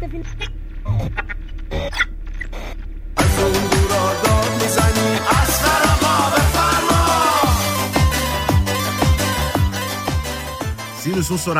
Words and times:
فیلم 0.00 0.24
از 3.16 3.40
اون 3.40 3.52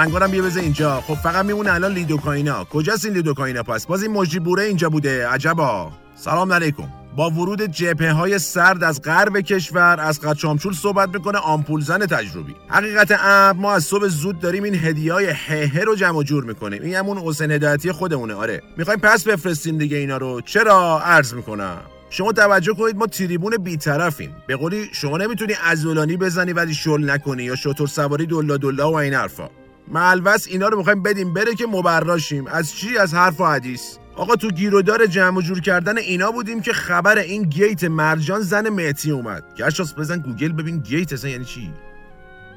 دورا 0.08 0.26
بیا 0.26 0.42
بذار 0.42 0.62
اینجا. 0.62 1.00
خب 1.00 1.14
فقط 1.14 1.44
میمونه 1.44 1.72
الان 1.72 1.92
لیدوکاینا. 1.92 2.64
کجاست 2.64 3.04
این 3.04 3.14
لیدوکاینا 3.14 3.62
پس؟ 3.62 3.86
باز 3.86 4.02
این 4.02 4.12
مجری 4.12 4.40
بوره 4.40 4.62
اینجا 4.62 4.88
بوده. 4.90 5.28
عجبا. 5.28 5.92
سلام 6.16 6.52
علیکم. 6.52 6.99
با 7.16 7.30
ورود 7.30 7.62
جبهه 7.62 8.12
های 8.12 8.38
سرد 8.38 8.84
از 8.84 9.02
غرب 9.02 9.40
کشور 9.40 10.00
از 10.00 10.20
قچامچول 10.20 10.72
صحبت 10.72 11.08
می‌کنه 11.08 11.38
آمپول 11.38 11.80
زن 11.80 12.06
تجربی. 12.06 12.54
حقیقت 12.68 13.10
امر 13.20 13.52
ما 13.52 13.72
از 13.72 13.84
صبح 13.84 14.06
زود 14.06 14.40
داریم 14.40 14.62
این 14.62 14.74
هدیه 14.74 15.12
های 15.12 15.26
هه 15.26 15.80
رو 15.80 15.94
جمع 15.94 16.22
جور 16.22 16.44
می‌کنیم. 16.44 16.82
این 16.82 16.94
همون 16.94 17.18
حسین 17.18 17.50
هدایتی 17.50 17.92
خودمونه 17.92 18.34
آره. 18.34 18.62
می‌خوایم 18.76 19.00
پس 19.00 19.24
بفرستیم 19.24 19.78
دیگه 19.78 19.96
اینا 19.96 20.16
رو. 20.16 20.40
چرا؟ 20.40 21.00
عرض 21.00 21.34
می‌کنم. 21.34 21.78
شما 22.10 22.32
توجه 22.32 22.74
کنید 22.74 22.96
ما 22.96 23.06
تریبون 23.06 23.56
بیطرفیم. 23.56 24.36
به 24.46 24.56
قولی 24.56 24.88
شما 24.92 25.16
نمی‌تونی 25.16 25.54
ازولانی 25.64 26.16
بزنی 26.16 26.52
ولی 26.52 26.74
شل 26.74 27.10
نکنی 27.10 27.42
یا 27.42 27.56
شتر 27.56 27.88
سواری 27.88 28.26
دلا 28.26 28.56
دلا 28.56 28.92
و 28.92 28.94
این 28.94 29.14
حرفا. 29.14 29.48
ملوس 29.88 30.46
اینا 30.48 30.68
رو 30.68 30.78
می‌خوایم 30.78 31.02
بدیم 31.02 31.34
بره 31.34 31.54
که 31.54 31.66
مبرا 31.66 31.96
شیم. 31.96 32.46
از 32.46 32.74
چی؟ 32.74 32.98
از 32.98 33.14
حرف 33.14 33.40
و 33.40 33.46
حدیث. 33.46 33.96
آقا 34.16 34.36
تو 34.36 34.48
گیرودار 34.48 35.06
جمع 35.06 35.38
و 35.38 35.42
جور 35.42 35.60
کردن 35.60 35.98
اینا 35.98 36.30
بودیم 36.30 36.60
که 36.60 36.72
خبر 36.72 37.18
این 37.18 37.42
گیت 37.42 37.84
مرجان 37.84 38.40
زن 38.40 38.68
مهدی 38.68 39.10
اومد. 39.10 39.44
گشتاس 39.56 39.94
بزن 39.94 40.18
گوگل 40.18 40.52
ببین 40.52 40.78
گیت 40.78 41.12
اصلا 41.12 41.30
یعنی 41.30 41.44
چی؟ 41.44 41.72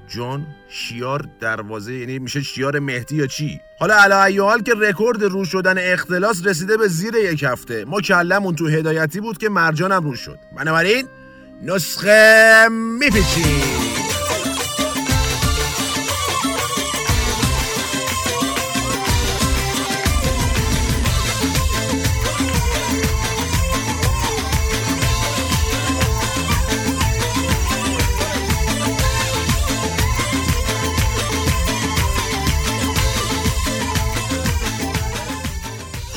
جان 0.07 0.47
شیار 0.69 1.25
دروازه 1.39 1.93
یعنی 1.93 2.19
میشه 2.19 2.41
شیار 2.41 2.79
مهدی 2.79 3.15
یا 3.15 3.27
چی؟ 3.27 3.59
حالا 3.79 3.95
علی 3.95 4.37
حال 4.37 4.61
که 4.61 4.73
رکورد 4.73 5.23
رو 5.23 5.45
شدن 5.45 5.93
اختلاس 5.93 6.45
رسیده 6.45 6.77
به 6.77 6.87
زیر 6.87 7.15
یک 7.15 7.43
هفته. 7.43 7.85
ما 7.85 8.01
کلمون 8.01 8.55
تو 8.55 8.67
هدایتی 8.67 9.19
بود 9.19 9.37
که 9.37 9.49
مرجانم 9.49 10.03
رو 10.03 10.15
شد. 10.15 10.39
بنابراین 10.57 11.07
نسخه 11.61 12.67
میپیچیم. 12.99 13.82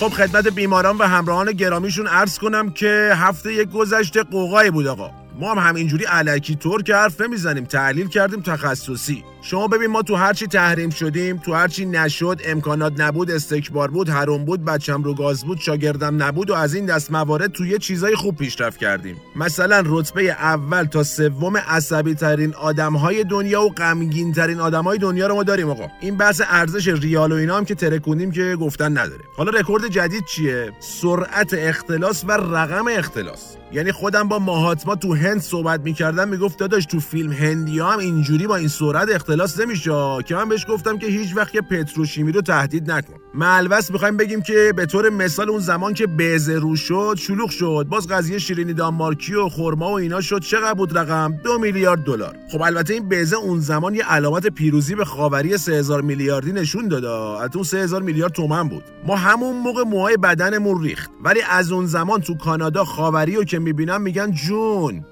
خب 0.06 0.12
خدمت 0.12 0.48
بیماران 0.48 0.96
و 0.98 1.02
همراهان 1.02 1.52
گرامیشون 1.52 2.06
عرض 2.06 2.38
کنم 2.38 2.70
که 2.70 3.12
هفته 3.14 3.52
یک 3.54 3.70
گذشته 3.70 4.22
قوقایی 4.22 4.70
بود 4.70 4.86
آقا. 4.86 5.10
ما 5.40 5.54
هم 5.54 5.68
همینجوری 5.68 6.04
علکی 6.04 6.54
طور 6.54 6.82
که 6.82 6.94
حرف 6.94 7.20
نمی‌زنیم 7.20 7.64
تحلیل 7.64 8.08
کردیم 8.08 8.40
تخصصی. 8.40 9.24
شما 9.50 9.69
ببین 9.69 9.86
ما 9.86 10.02
تو 10.02 10.14
هرچی 10.14 10.47
تحریم 10.47 10.91
شدیم 10.91 11.36
تو 11.36 11.55
هرچی 11.55 11.86
نشد 11.86 12.41
امکانات 12.44 13.00
نبود 13.00 13.30
استکبار 13.30 13.91
بود 13.91 14.08
حروم 14.08 14.44
بود 14.44 14.64
بچم 14.64 15.03
رو 15.03 15.14
گاز 15.14 15.44
بود 15.44 15.58
شاگردم 15.58 16.22
نبود 16.22 16.50
و 16.50 16.55
از 16.55 16.75
این 16.75 16.86
دست 16.86 17.12
موارد 17.12 17.53
تو 17.53 17.66
یه 17.66 17.78
چیزای 17.78 18.14
خوب 18.14 18.36
پیشرفت 18.36 18.78
کردیم. 18.78 19.16
مثلا 19.36 19.83
رتبه 19.86 20.22
اول 20.22 20.84
تا 20.84 21.03
سوم 21.03 21.56
عصبی 21.56 22.14
ترین 22.14 22.55
آدم 22.55 22.97
های 22.97 23.25
دنیا 23.25 23.62
و 23.62 23.75
غمگین 23.75 24.33
ترین 24.33 24.61
آدم 24.61 24.84
های 24.84 24.98
دنیا 24.98 25.27
رو 25.27 25.34
ما 25.34 25.42
داریم 25.42 25.70
آقا. 25.70 25.88
این 26.00 26.16
بحث 26.16 26.42
ارزش 26.48 26.88
ریال 26.88 27.33
و 27.33 27.34
اینا 27.34 27.56
هم 27.56 27.64
که 27.64 27.75
ترکونیم 27.75 28.31
که 28.31 28.56
گفتن 28.60 28.98
نداره. 28.98 29.25
حالا 29.36 29.50
رکورد 29.50 29.88
جدید 29.88 30.25
چیه؟ 30.25 30.72
سرعت 30.81 31.55
اختلاس 31.55 32.25
و 32.25 32.33
رقم 32.33 32.84
اختلاس. 32.88 33.56
یعنی 33.72 33.92
خودم 33.92 34.28
با 34.28 34.38
ماهاتما 34.38 34.94
تو 34.94 35.14
هند 35.14 35.41
صحبت 35.41 35.81
می‌کردم 35.81 36.28
می‌گفت 36.28 36.59
داداش 36.59 36.87
تو 36.87 37.00
فیلم 37.00 37.32
هندی 37.32 37.81
هم 37.81 37.99
اینجوری 37.99 38.47
با 38.47 38.56
این 38.56 38.69
سرعت 38.69 39.09
اختلاس 39.15 39.35
نمیشه. 39.60 39.91
که 40.26 40.34
من 40.34 40.48
بهش 40.48 40.66
گفتم 40.69 40.98
که 40.98 41.06
هیچ 41.06 41.36
وقت 41.36 41.56
پتروشیمی 41.56 42.32
رو 42.32 42.41
تهدید 42.41 42.91
نکن. 42.91 43.14
ملوس 43.34 43.91
می‌خوایم 43.91 44.16
بگیم 44.16 44.42
که 44.42 44.72
به 44.76 44.86
طور 44.86 45.10
مثال 45.10 45.50
اون 45.50 45.60
زمان 45.60 45.94
که 45.94 46.06
بیزه 46.06 46.58
رو 46.58 46.76
شد 46.76 47.14
شلوغ 47.19 47.50
شد. 47.50 47.86
باز 47.88 48.08
قضیه 48.08 48.38
شیرینی 48.38 48.72
دانمارکی 48.72 49.34
و 49.34 49.48
خرما 49.48 49.91
و 49.91 49.92
اینا 49.92 50.20
شد. 50.20 50.41
چقدر 50.41 50.75
بود 50.75 50.98
رقم؟ 50.98 51.34
دو 51.44 51.58
میلیارد 51.58 52.04
دلار. 52.04 52.36
خب 52.52 52.62
البته 52.62 52.94
این 52.94 53.08
بیزه 53.08 53.36
اون 53.36 53.60
زمان 53.60 53.94
یه 53.94 54.04
علامت 54.04 54.46
پیروزی 54.46 54.94
به 54.94 55.04
خاوری 55.04 55.58
3000 55.58 56.02
میلیاردی 56.02 56.52
نشون 56.52 56.88
داد 56.88 57.04
از 57.04 57.50
اون 57.54 57.64
3000 57.64 58.02
میلیارد 58.02 58.32
تومن 58.32 58.69
بود. 58.69 58.84
ما 59.06 59.16
همون 59.16 59.56
موقع 59.56 59.82
موهای 59.82 60.16
بدنمون 60.16 60.82
ریخت. 60.82 61.10
ولی 61.25 61.41
از 61.50 61.72
اون 61.72 61.86
زمان 61.86 62.20
تو 62.20 62.34
کانادا 62.34 62.84
خاوری 62.84 63.36
رو 63.36 63.44
که 63.44 63.58
می‌بینم 63.58 64.02
میگن 64.02 64.30
جون. 64.30 65.04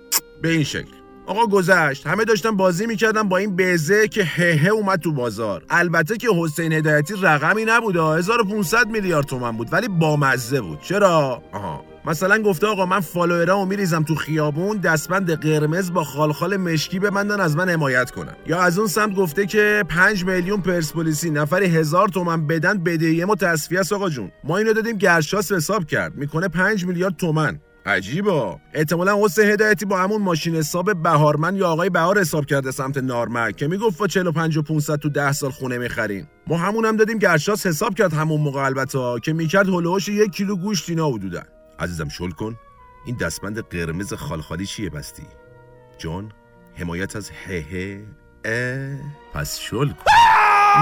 به 0.42 0.48
این 0.48 0.64
شکل. 0.64 1.03
آقا 1.26 1.46
گذشت. 1.46 2.06
همه 2.06 2.24
داشتن 2.24 2.56
بازی 2.56 2.86
می‌کردن 2.86 3.22
با 3.22 3.36
این 3.36 3.56
بیزه 3.56 4.08
که 4.08 4.24
هه 4.24 4.68
اومد 4.68 4.98
تو 4.98 5.12
بازار. 5.12 5.64
البته 5.70 6.16
که 6.16 6.28
حسین 6.40 6.72
هدایتی 6.72 7.14
رقمی 7.22 7.64
نبود 7.64 7.96
1500 7.96 8.88
میلیارد 8.88 9.26
تومن 9.26 9.52
بود 9.52 9.72
ولی 9.72 9.88
بامزه 9.88 10.60
بود. 10.60 10.80
چرا؟ 10.80 11.42
آها. 11.52 11.84
مثلا 12.06 12.42
گفته 12.42 12.66
آقا 12.66 12.86
من 12.86 13.00
فالوورامو 13.00 13.66
میریزم 13.66 14.02
تو 14.02 14.14
خیابون 14.14 14.76
دستبند 14.76 15.30
قرمز 15.30 15.92
با 15.92 16.04
خالخال 16.04 16.56
مشکی 16.56 16.98
ببندن 16.98 17.40
از 17.40 17.56
من 17.56 17.68
حمایت 17.68 18.10
کنن. 18.10 18.36
یا 18.46 18.62
از 18.62 18.78
اون 18.78 18.88
سمت 18.88 19.14
گفته 19.14 19.46
که 19.46 19.84
5 19.88 20.24
میلیون 20.24 20.60
پرسپولیسی 20.60 21.30
نفری 21.30 21.66
هزار 21.66 22.08
تومن 22.08 22.46
بدن 22.46 22.78
بدهی 22.78 23.24
ما 23.24 23.34
تصفیه 23.34 23.80
است 23.80 23.92
آقا 23.92 24.08
جون. 24.08 24.32
ما 24.44 24.58
اینو 24.58 24.72
دادیم 24.72 24.96
گرشاس 24.96 25.52
حساب 25.52 25.86
کرد. 25.86 26.14
می‌کنه 26.14 26.48
5 26.48 26.86
میلیارد 26.86 27.16
تومن 27.16 27.60
عجیبا 27.86 28.60
احتمالا 28.74 29.24
حسین 29.24 29.44
هدایتی 29.44 29.84
با 29.84 29.98
همون 29.98 30.22
ماشین 30.22 30.56
حساب 30.56 31.02
بهارمن 31.02 31.56
یا 31.56 31.68
آقای 31.68 31.90
بهار 31.90 32.20
حساب 32.20 32.46
کرده 32.46 32.70
سمت 32.70 32.98
نارمک 32.98 33.56
که 33.56 33.68
می‌گفت 33.68 33.98
با 33.98 34.06
45 34.06 34.56
و 34.56 34.62
500 34.62 34.96
تو 34.96 35.08
10 35.08 35.32
سال 35.32 35.50
خونه 35.50 35.78
می‌خرین 35.78 36.26
ما 36.46 36.56
همون 36.56 36.84
هم 36.84 36.96
دادیم 36.96 37.18
گرشاس 37.18 37.66
حساب 37.66 37.94
کرد 37.94 38.12
همون 38.12 38.40
موقع 38.40 38.64
البته 38.64 38.98
که 39.22 39.32
می‌کرد 39.32 39.68
هلوهاش 39.68 40.08
یک 40.08 40.30
کیلو 40.30 40.56
گوشت 40.56 40.90
اینا 40.90 41.08
حدودا. 41.08 41.42
عزیزم 41.78 42.08
شل 42.08 42.30
کن. 42.30 42.56
این 43.06 43.16
دستبند 43.16 43.60
قرمز 43.60 44.14
خالخالی 44.14 44.66
چیه 44.66 44.90
بستی؟ 44.90 45.26
جان 45.98 46.32
حمایت 46.74 47.16
از 47.16 47.30
هه 47.30 48.04
اه. 48.44 48.96
پس 49.34 49.58
شل 49.58 49.88
کن. 49.88 50.13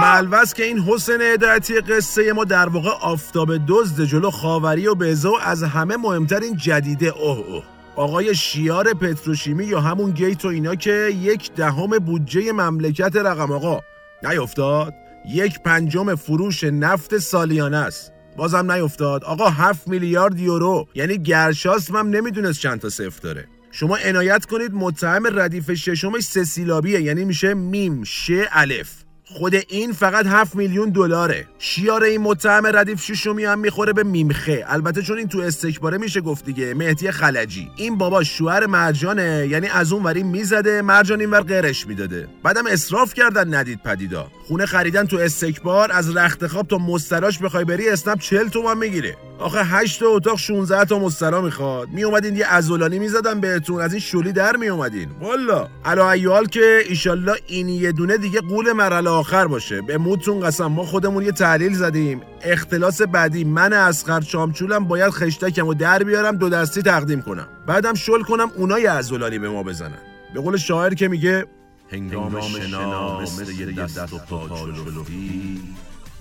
ملوس 0.00 0.54
که 0.54 0.64
این 0.64 0.78
حسین 0.78 1.20
هدایتی 1.20 1.80
قصه 1.80 2.32
ما 2.32 2.44
در 2.44 2.68
واقع 2.68 2.90
آفتاب 2.90 3.66
دزد 3.68 4.04
جلو 4.04 4.30
خاوری 4.30 4.86
و 4.86 4.94
بزه 4.94 5.28
و 5.28 5.36
از 5.42 5.62
همه 5.62 5.96
مهمتر 5.96 6.40
این 6.40 6.56
جدیده. 6.56 7.06
اوه 7.06 7.38
اوه. 7.38 7.64
آقای 7.96 8.34
شیار 8.34 8.94
پتروشیمی 8.94 9.64
یا 9.64 9.80
همون 9.80 10.10
گیت 10.10 10.44
و 10.44 10.48
اینا 10.48 10.74
که 10.74 11.10
یک 11.22 11.54
دهم 11.54 11.98
بودجه 11.98 12.52
مملکت 12.52 13.16
رقم 13.16 13.52
آقا. 13.52 13.80
نیفتاد. 14.22 14.94
یک 15.28 15.60
پنجم 15.62 16.14
فروش 16.14 16.64
نفت 16.64 17.18
سالیانه 17.18 17.76
است. 17.76 18.12
بازم 18.36 18.72
نیفتاد. 18.72 19.24
آقا 19.24 19.48
هفت 19.48 19.88
میلیارد 19.88 20.40
یورو. 20.40 20.86
یعنی 20.94 21.18
گرشاسم 21.18 21.96
هم 21.96 22.08
نمی‌دونست 22.08 22.60
چند 22.60 22.80
تا 22.80 22.88
صفر 22.88 23.20
داره. 23.22 23.48
شما 23.70 23.96
عنایت 23.96 24.46
کنید 24.46 24.74
متهم 24.74 25.38
ردیف 25.38 25.72
ششمش 25.72 26.22
سه 26.22 26.44
سیلابیه. 26.44 27.00
یعنی 27.00 27.24
میشه 27.24 27.54
میم 27.54 28.04
ش 28.04 28.30
الف. 28.52 28.92
خود 29.24 29.54
این 29.54 29.92
فقط 29.92 30.26
7 30.26 30.56
میلیون 30.56 30.90
دلاره. 30.90 31.48
شیار 31.58 32.02
این 32.02 32.20
متهم 32.20 32.66
ردیف 32.66 33.02
ششمی 33.02 33.44
هم 33.44 33.58
می‌خوره 33.58 33.92
به 33.92 34.02
میمخه. 34.02 34.64
البته 34.68 35.02
چون 35.02 35.18
این 35.18 35.28
تو 35.28 35.38
استکباره 35.38 35.98
میشه 35.98 36.20
گفت 36.20 36.44
دیگه 36.44 36.74
مهدی 36.74 37.10
خلجی. 37.10 37.70
این 37.76 37.98
بابا 37.98 38.22
شوهر 38.22 38.66
مرجانه 38.66 39.46
یعنی 39.50 39.68
از 39.68 39.92
اون 39.92 40.02
وری 40.02 40.22
می‌زده 40.22 40.82
مرجان 40.82 41.20
این 41.20 41.30
ور 41.30 41.40
قرش 41.40 41.86
می‌داده. 41.86 42.28
بعدم 42.42 42.66
اسراف 42.66 43.14
کردن 43.14 43.54
ندید 43.54 43.82
پدیدا. 43.82 44.30
خونه 44.48 44.66
خریدن 44.66 45.06
تو 45.06 45.16
استکبار 45.16 45.92
از 45.92 46.16
رخت 46.16 46.46
خواب 46.46 46.68
تا 46.68 46.78
مستراش 46.78 47.38
بخوای 47.38 47.64
بری 47.64 47.88
اسنپ 47.88 48.20
40 48.20 48.48
تومن 48.48 48.78
می‌گیره. 48.78 49.16
آخه 49.42 49.62
8 49.64 50.00
تا 50.00 50.06
اتاق 50.06 50.38
16 50.38 50.84
تا 50.84 50.98
مسترا 50.98 51.40
می‌خواد. 51.40 51.88
می 51.88 52.02
اومدین 52.02 52.36
یه 52.36 52.46
ازولانی 52.46 52.98
می‌زدن 52.98 53.40
بهتون. 53.40 53.80
از 53.80 53.92
این 53.92 54.00
شلی 54.00 54.32
در 54.32 54.56
می 54.56 54.68
اومدین 54.68 55.08
والا 55.20 55.68
علا 55.84 56.10
ایال 56.10 56.46
که 56.46 56.82
ایشالله 56.88 57.34
این 57.46 57.68
یه 57.68 57.92
دونه 57.92 58.16
دیگه 58.16 58.40
قول 58.40 58.72
مرحله 58.72 59.10
آخر 59.10 59.46
باشه. 59.46 59.80
به 59.82 59.98
موتون 59.98 60.40
قسم. 60.40 60.66
ما 60.66 60.84
خودمون 60.84 61.24
یه 61.24 61.32
تحلیل 61.32 61.74
زدیم. 61.74 62.20
اختلاس 62.42 63.02
بعدی. 63.02 63.44
من 63.44 63.72
اسقر 63.72 64.20
چامچولم 64.20 64.84
باید 64.84 65.10
خشتکم 65.10 65.66
و 65.66 65.74
در 65.74 66.02
بیارم 66.02 66.36
دو 66.36 66.48
دستی 66.48 66.82
تقدیم 66.82 67.22
کنم. 67.22 67.46
بعدم 67.66 67.94
شل 67.94 68.22
کنم 68.22 68.50
اونا 68.56 68.78
یه 68.78 68.90
ازولانی 68.90 69.38
به 69.38 69.48
ما 69.48 69.62
بزنن. 69.62 69.98
به 70.34 70.40
قول 70.40 70.56
شاعر 70.56 70.94
که 70.94 71.08
میگه 71.08 71.46
هنگام 71.92 72.40
شنا 72.40 73.20
مثل 73.20 73.52
یه 73.52 73.66
دست 73.66 74.12
و 74.12 74.18
پا 74.18 74.48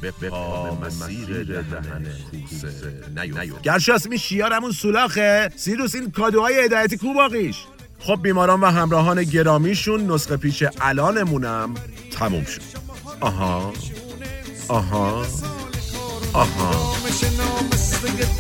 به 0.02 0.12
پا 0.12 0.76
مسیر 0.76 1.44
دهن 1.44 2.06
کوسه 2.32 2.94
نیو 3.16 3.60
گرشاس 3.64 4.08
می 4.08 4.20
شیارمون 4.20 4.72
سولاخه 4.72 5.50
سیروس 5.56 5.96
این 5.96 6.12
کادوهای 6.12 6.66
هدایتی 6.66 6.98
کو 6.98 7.14
باقیش؟ 7.14 7.56
خب 8.00 8.20
بیماران 8.22 8.62
و 8.62 8.66
همراهان 8.66 9.24
گرامیشون 9.24 10.12
نسخه 10.12 10.38
پیش 10.38 10.64
الانمونم 10.82 11.74
تموم 12.12 12.46
شد. 12.46 12.62
آها. 13.22 13.74
آها. 14.68 15.26
آها. 16.34 16.96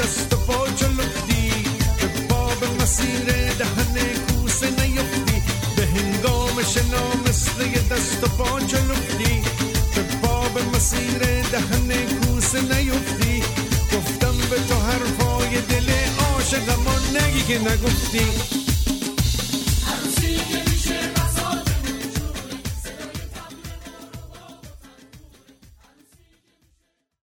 دست 0.01 0.33
و 0.33 0.37
پا 0.37 0.67
جلوفتی 0.67 1.51
به 1.97 2.27
باب 2.29 2.81
مسیر 2.81 3.25
دهن 3.59 3.97
کوسه 4.27 4.69
نیفتی 4.69 5.41
به 5.75 5.85
هنگام 5.85 6.63
شنا 6.63 7.29
مثل 7.29 7.69
دست 7.91 8.23
و 8.23 8.27
پا 8.27 8.59
جلوفتی 8.59 9.20
باب 10.61 10.75
مسیر 10.75 11.41
دهن 11.51 12.05
کوسه 12.05 12.61
نیفتی. 12.61 13.43
گفتم 13.93 14.37
به 14.49 14.55
تو 14.67 14.75
حرفای 14.75 15.61
دل 15.61 15.89
عاشقم 16.19 17.17
نگی 17.17 17.43
که 17.43 17.59
نگفتی. 17.59 18.60